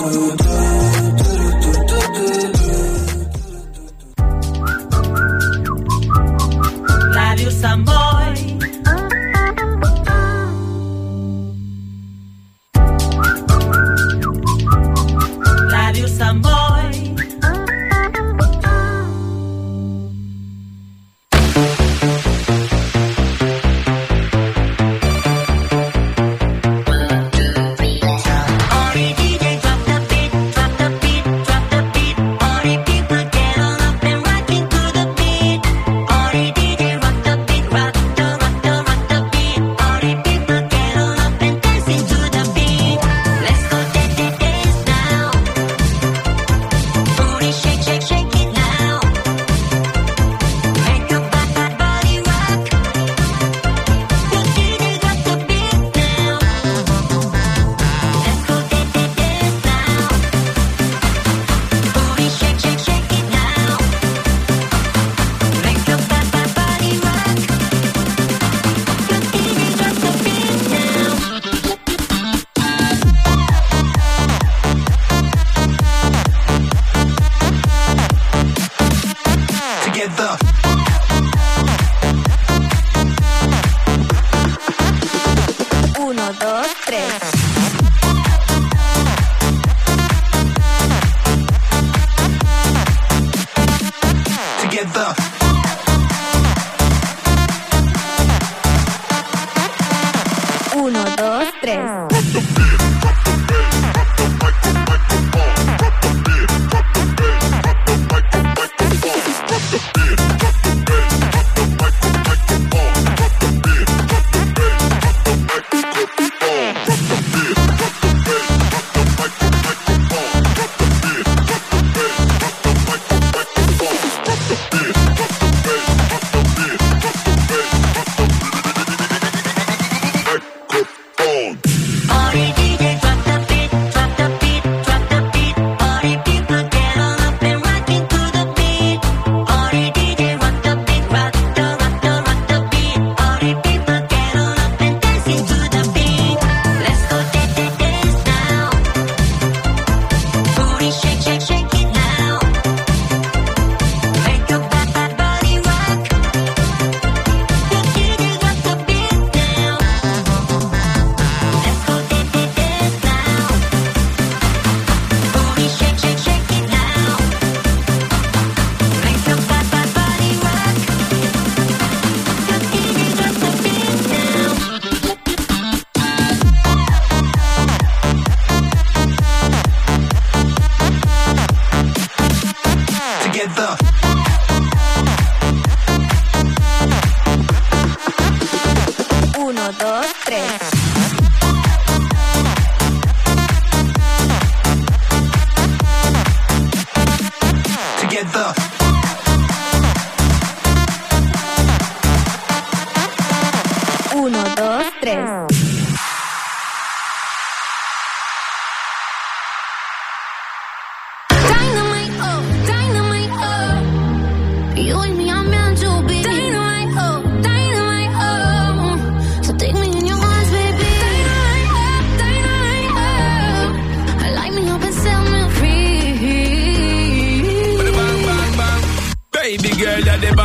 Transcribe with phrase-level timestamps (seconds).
[0.00, 0.79] Radio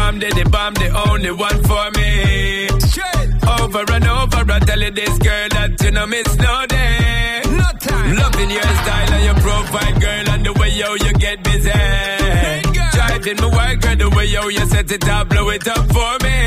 [0.05, 2.67] bomb, the, the bomb, the only one for me.
[3.57, 7.41] Over and over, I tell you this girl that you know miss no day.
[7.45, 8.15] No time.
[8.15, 11.71] Loving your style and your profile, girl, and the way yo you get busy.
[12.95, 16.13] Driving my work, girl, the way yo you set it up, blow it up for
[16.25, 16.37] me.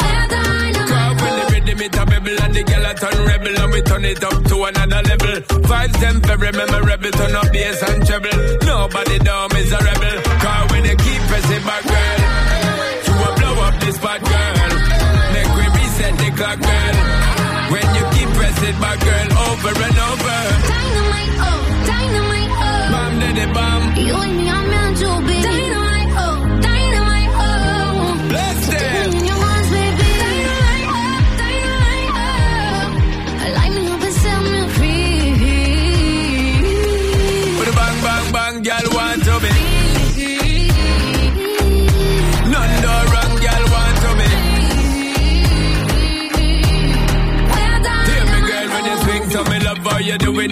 [0.00, 3.56] We're dynamite, Cause when the rhythm it a bubble and the girl a turn rebel
[3.62, 5.34] and we turn it up to another level.
[5.70, 8.38] Vibes them very memorable, turn up bass and treble.
[8.66, 10.16] Nobody down is a rebel.
[10.42, 12.45] Cause when you keep pressing back, girl,
[13.86, 14.54] this spot, girl.
[15.34, 16.96] Make we reset the clock, girl.
[17.72, 20.38] When you keep pressing back, girl, over and over.
[20.72, 21.60] dynamite, oh,
[21.90, 22.92] dynamite, oh.
[22.92, 23.80] Bam, the bam.
[24.08, 24.65] You and me are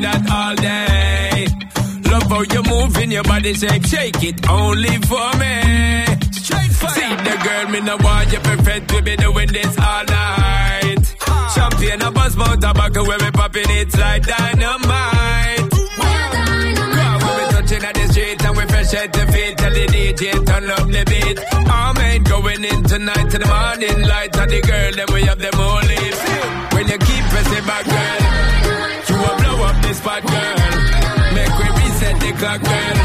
[0.05, 1.77] We're Hear me, dynamite, girl, when you swing to me, love how you that all
[1.77, 1.95] day.
[3.11, 6.05] your body shake, shake it only for me.
[6.33, 6.91] Straight fire.
[6.91, 11.15] See the girl, me no want you perfect, we be doing this all night.
[11.55, 15.71] Champagne, a buzz, mouth, tobacco, where we popping it like dynamite.
[15.71, 19.87] Girl, when we touching at the street and we fresh at the feet, tell the
[19.87, 21.39] DJ turn up the beat.
[21.71, 25.55] Amen, going in tonight to the morning light, and the girl, then we have them
[25.59, 26.19] all live.
[26.75, 28.44] When you keep pressing back, girl,
[30.20, 31.34] blow up this spot, girl.
[31.34, 32.96] Make we reset the clock, girl.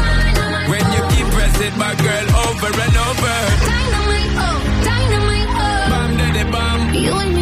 [0.70, 3.36] When you keep pressing back, girl, over and over.
[3.66, 5.90] Dynamite, oh, dynamite, oh.
[5.90, 6.94] Bam, daddy, bam.
[6.94, 7.39] You and me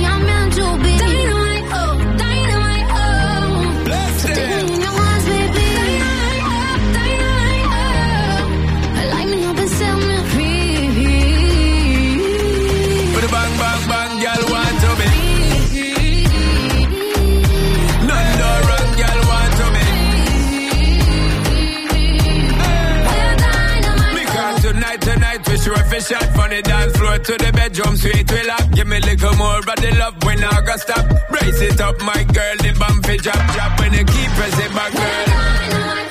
[26.59, 28.67] the dance floor to the bedroom sweet we lock.
[28.73, 31.05] Give me a little more of the love when I got stop.
[31.31, 33.73] Brace it up, my girl, the bump fi drop, drop.
[33.79, 35.27] When you keep pressing back, girl,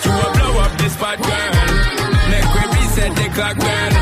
[0.04, 1.52] you will blow up this spot, girl.
[2.32, 3.94] Make we reset the clock, girl.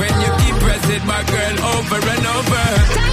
[0.00, 3.05] When you keep pressing back, girl, over and over.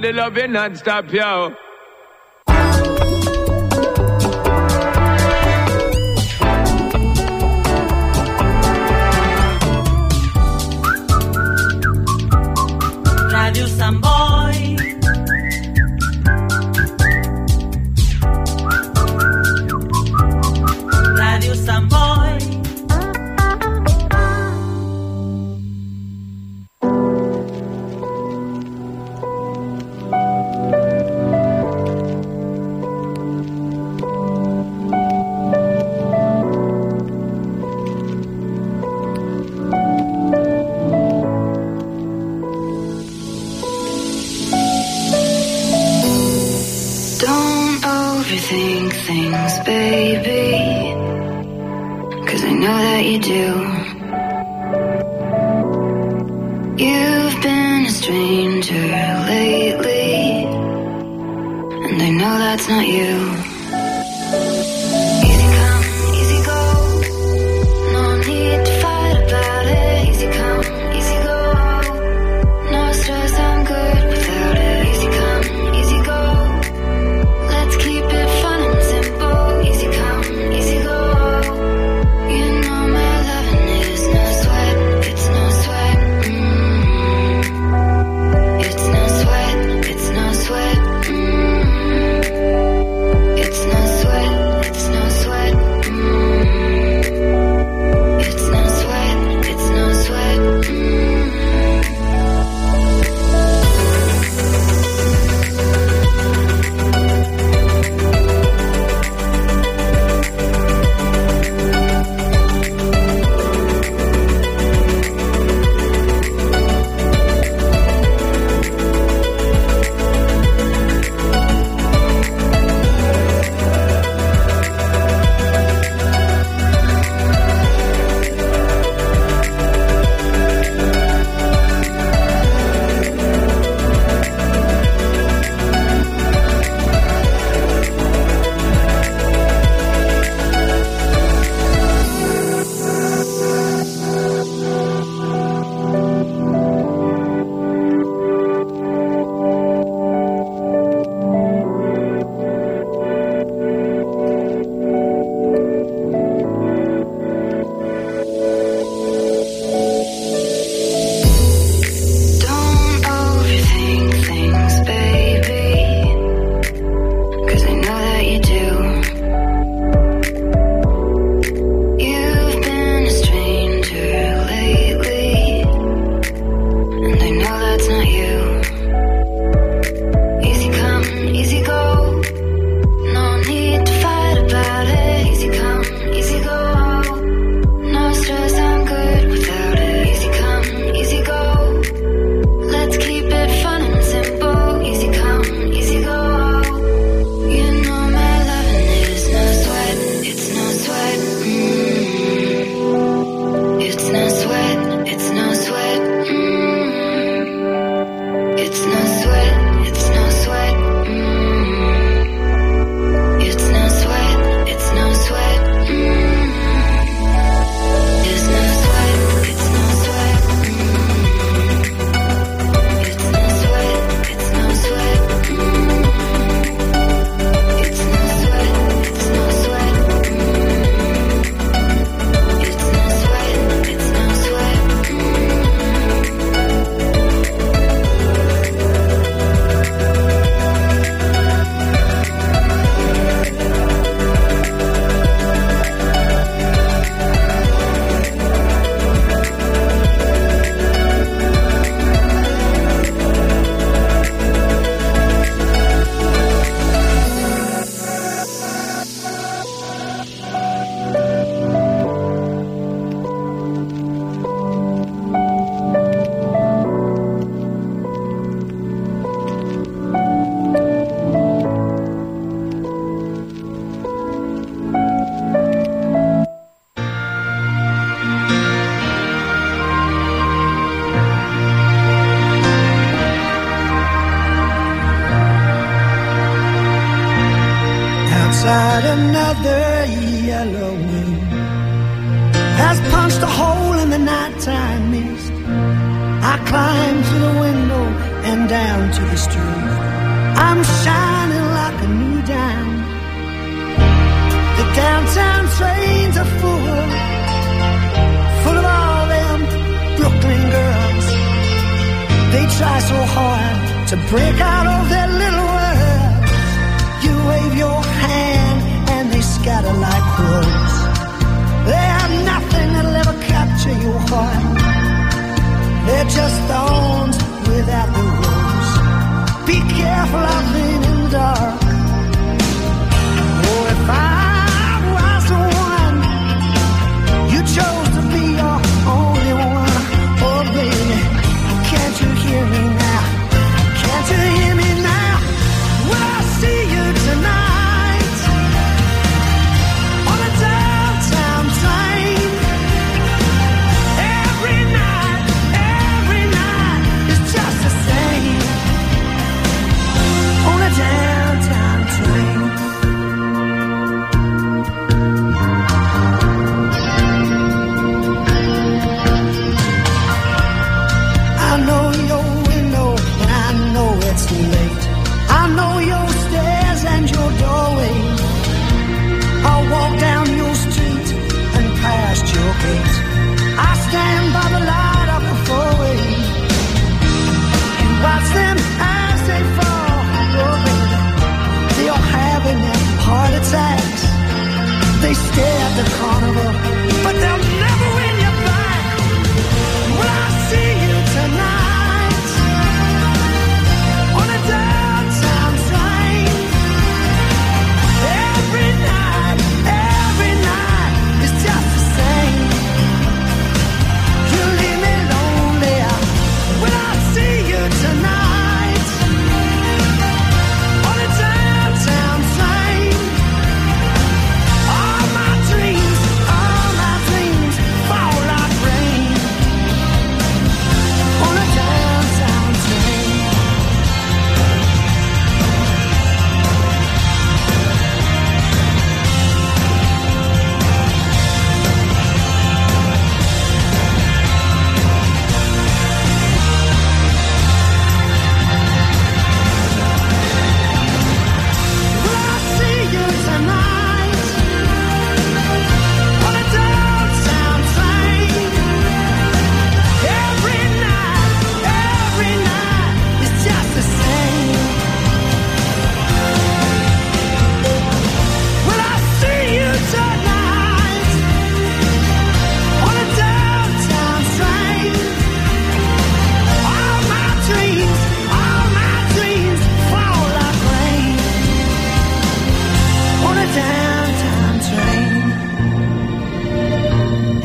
[0.00, 1.54] Get the loving non-stop, yo.
[13.30, 14.19] Radio Sant Boi.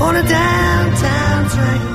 [0.05, 1.94] on a downtown train.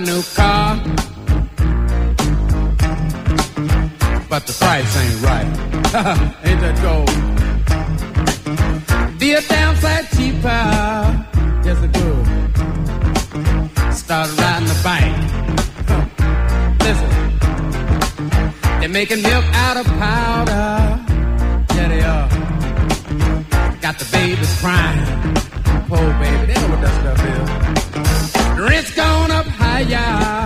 [0.00, 0.76] new car,
[4.28, 5.46] but the price ain't right.
[6.44, 7.10] ain't that gold?
[9.18, 11.26] Be a damn sight cheaper.
[11.62, 12.30] Just a good
[14.10, 15.16] start riding the bike.
[16.86, 17.10] Listen,
[18.80, 21.04] they're making milk out of powder.
[21.74, 22.28] Yeah, they are.
[23.80, 25.00] Got the babies crying.
[25.88, 27.46] Poor baby, they know what that stuff is.
[28.56, 29.46] The rent's gone up
[29.88, 30.39] yeah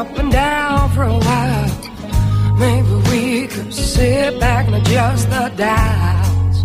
[0.00, 2.56] up and down for a while.
[2.58, 6.62] Maybe we could sit back and adjust the dials.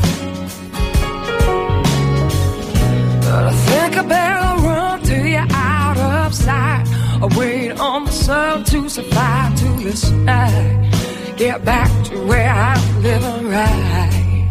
[3.26, 6.86] But I think I better run till you're out of sight.
[7.24, 10.94] I wait on the sun to survive to this night.
[11.36, 14.48] Get back to where I'm living right.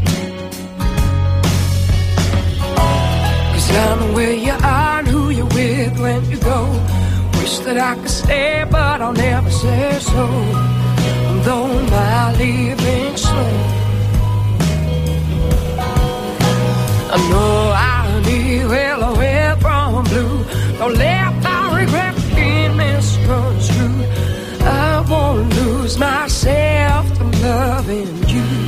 [3.52, 6.93] Cause I know where you are and who you're with when you go.
[7.64, 10.26] That I could stay, but I'll never say so.
[11.44, 13.84] Though my leaving slow.
[17.10, 20.44] I know I need well away from blue.
[20.78, 24.08] Don't let my regret be misconstrued.
[24.60, 28.63] I won't lose myself to loving you.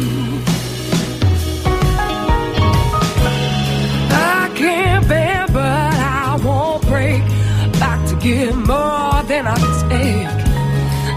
[9.90, 10.28] I.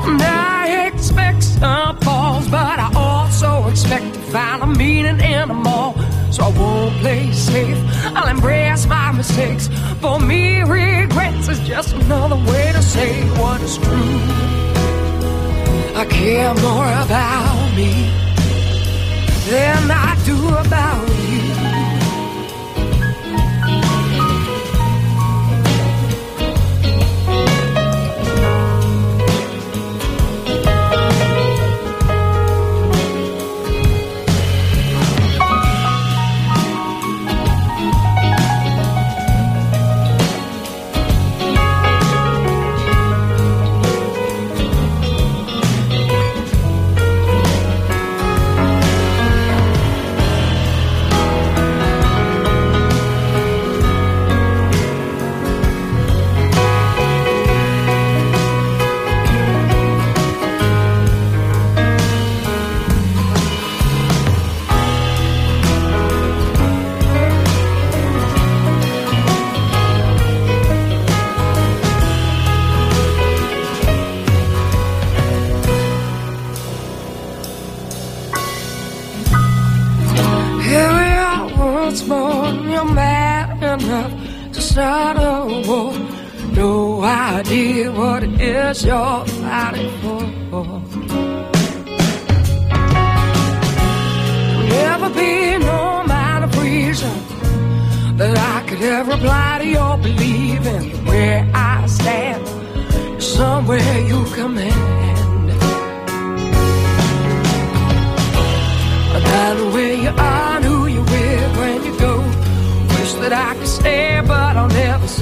[0.08, 5.68] And I expect some falls, but I also expect to find a meaning in them
[5.68, 5.94] all.
[6.32, 7.78] So I won't play safe.
[8.16, 9.70] I'll embrace my mistakes.
[10.02, 14.20] For me, regrets is just another way to say what is true.
[15.96, 17.92] I care more about me
[19.50, 21.49] than I do about you.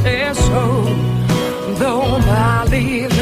[0.08, 0.64] Say so.
[1.80, 3.17] Though my leaving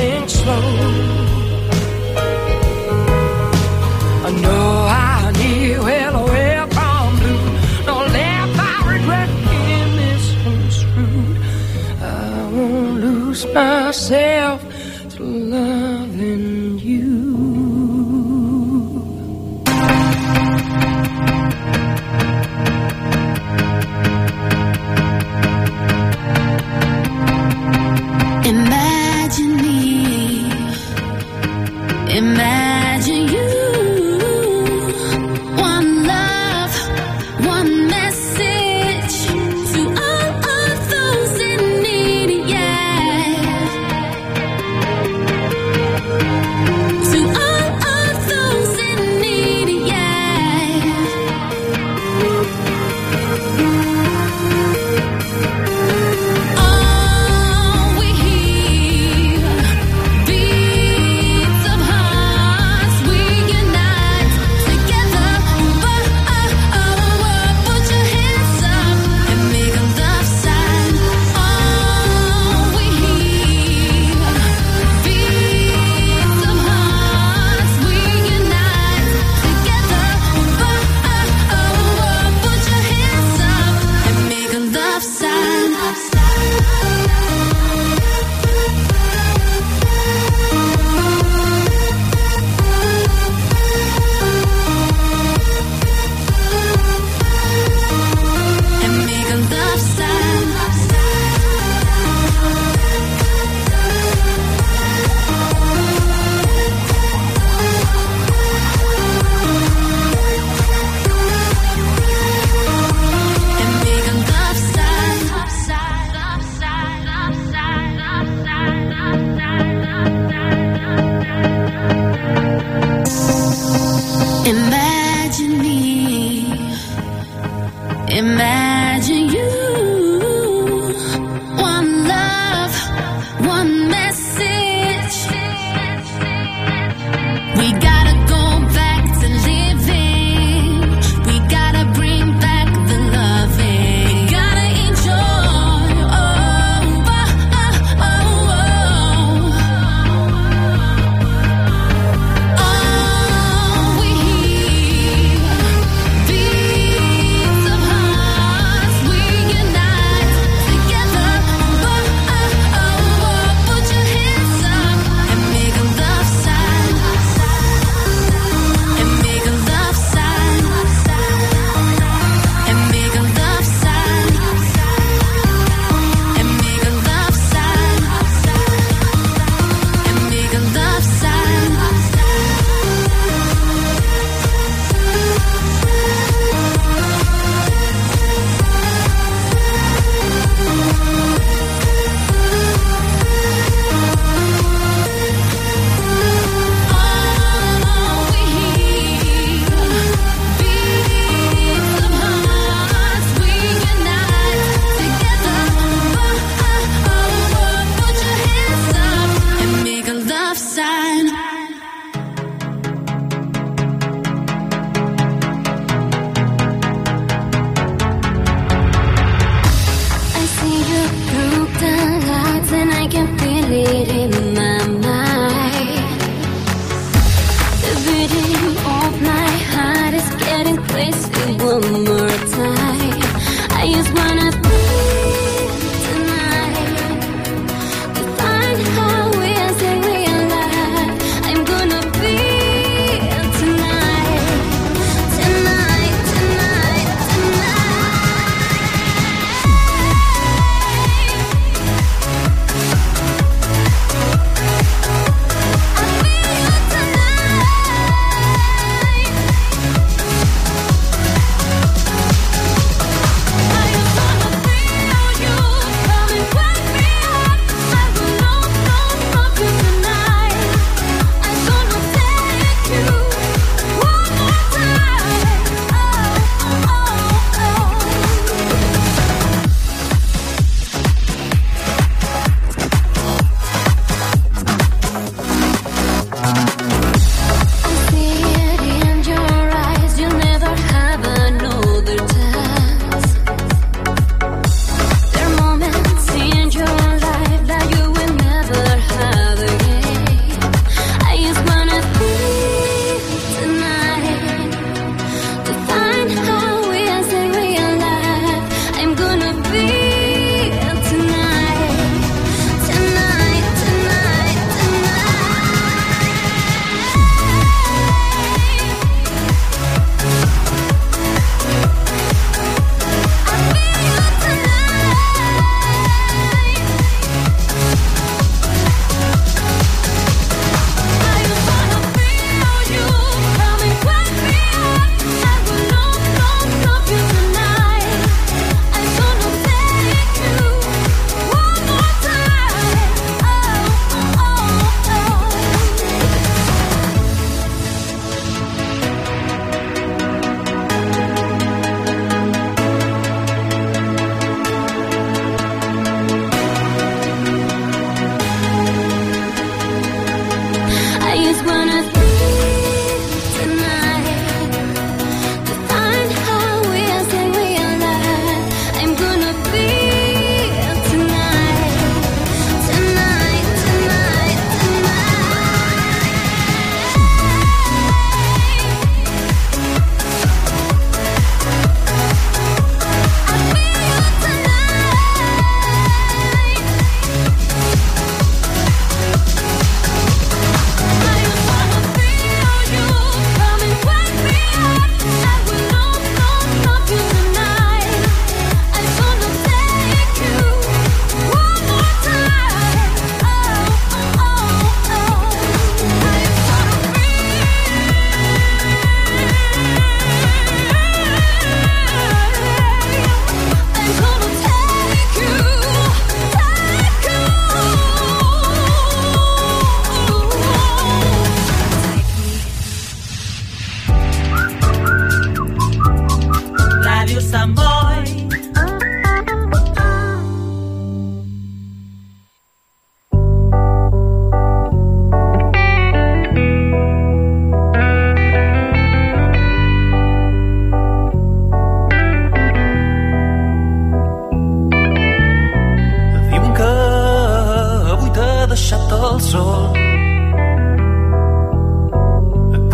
[449.36, 449.84] el sol.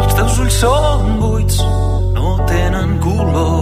[0.01, 1.59] Els teus ulls són buits,
[2.17, 3.60] no tenen color.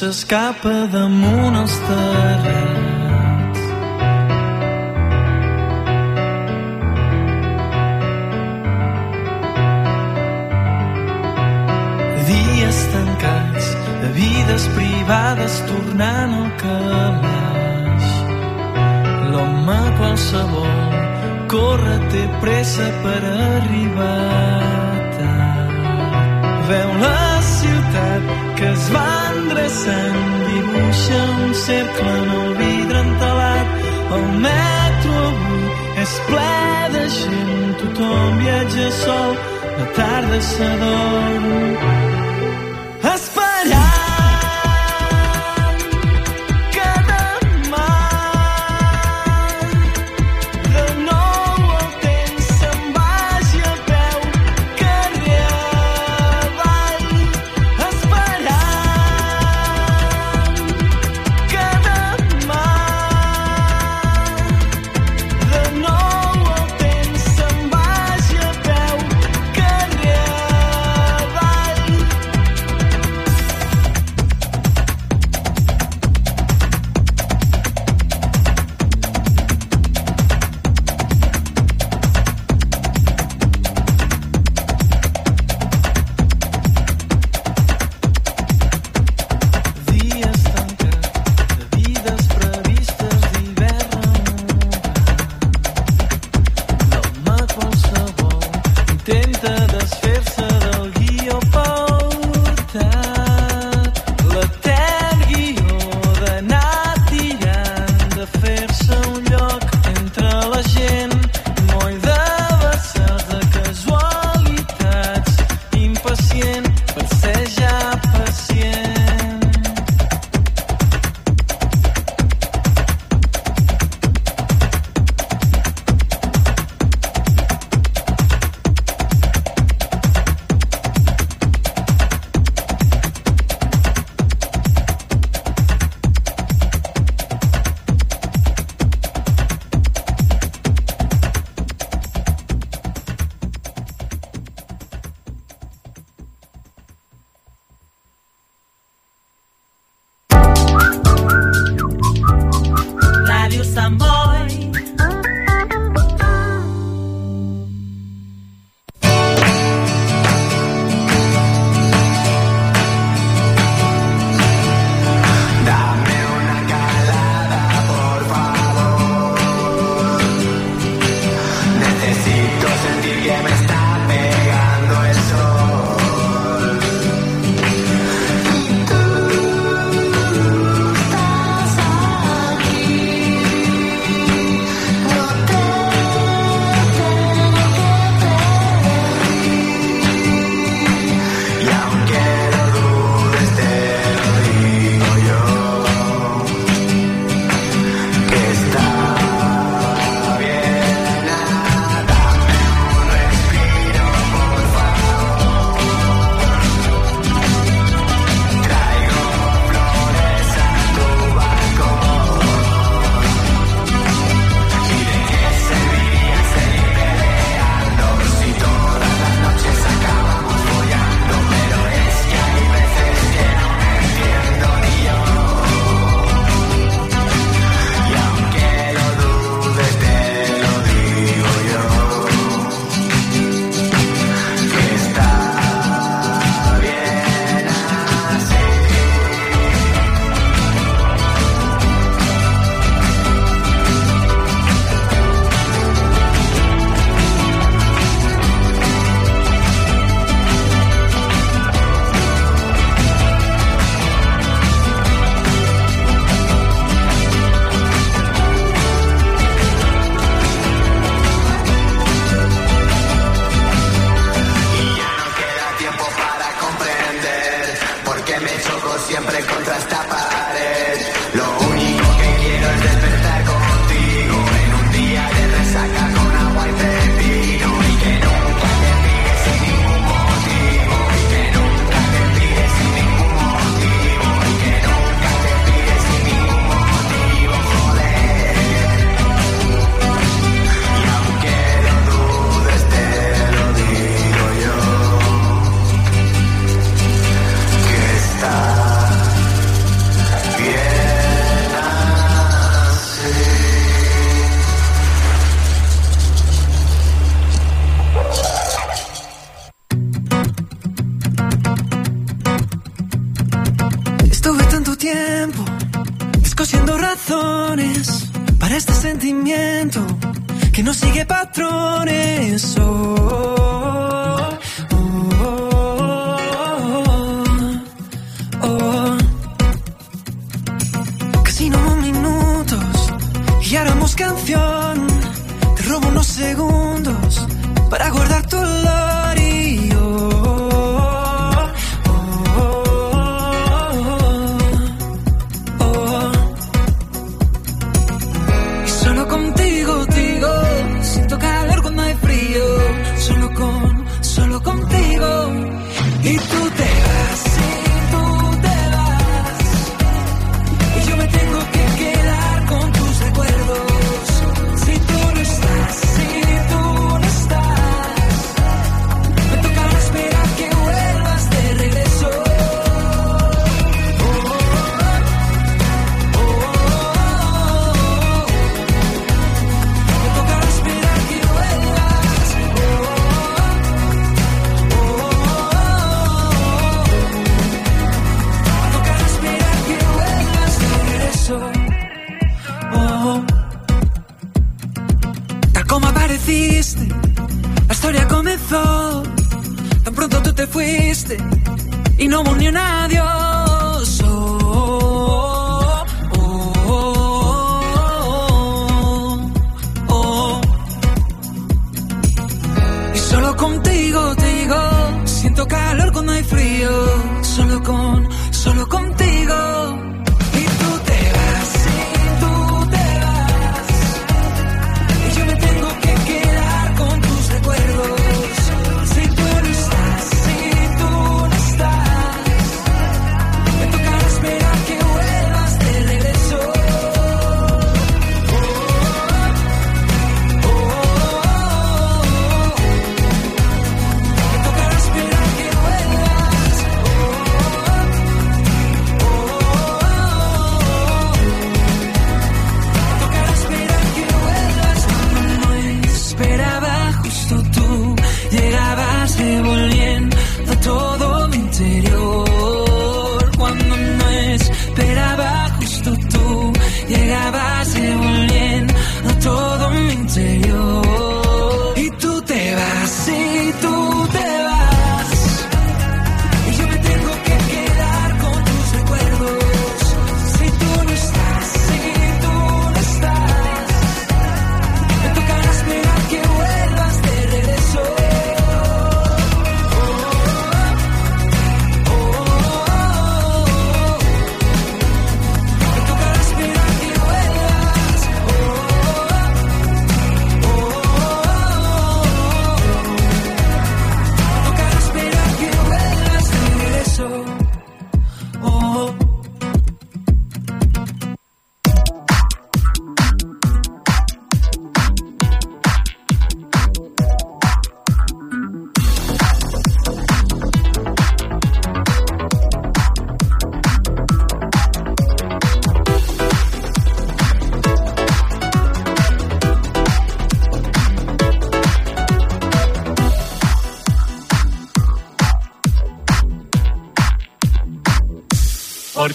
[0.00, 3.64] S'escapa damunt els terrats.
[12.30, 13.66] Dies tancats,
[14.00, 18.06] de vides privades tornant al calaix.
[19.34, 20.94] L'home qualsevol
[21.52, 24.14] corre, té pressa per arribar
[25.18, 25.76] tard.
[26.70, 27.29] Veu la
[27.90, 28.22] ciutat
[28.56, 33.66] que es va endreçant, dibuixa un cercle en el vidre entelat.
[34.16, 35.64] El metro avui
[36.02, 39.38] és ple de gent, tothom viatja sol,
[39.78, 42.29] la tarda s'adorm.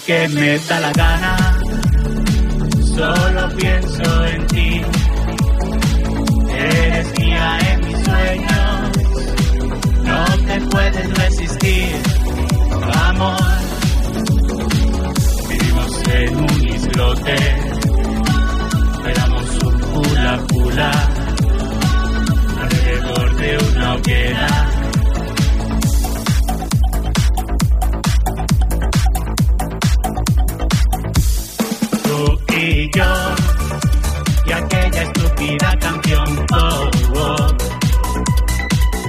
[0.06, 1.15] que me da la gana.
[35.56, 36.46] querida canción.
[36.52, 37.46] Oh, oh.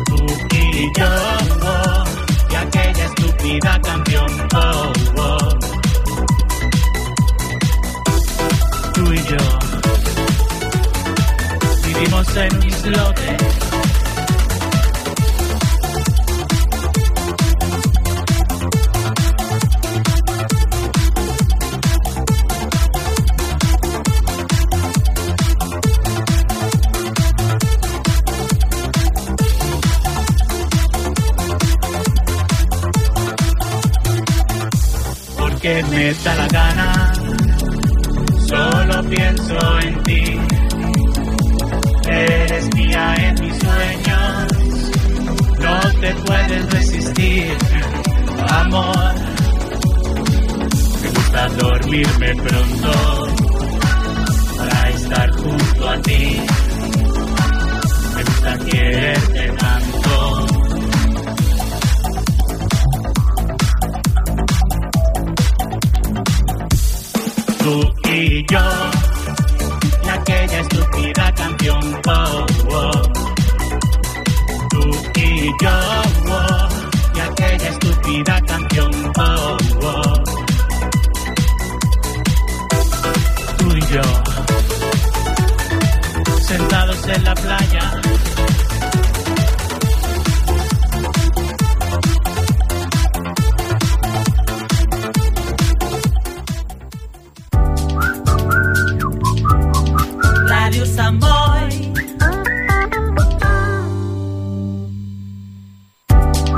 [0.05, 1.09] Tú y yo,
[1.63, 2.03] oh,
[2.49, 4.47] y aquella estúpida canción.
[4.55, 5.49] Oh, oh.
[8.93, 9.37] Tú y yo
[11.85, 12.63] vivimos en un
[35.97, 36.36] planeta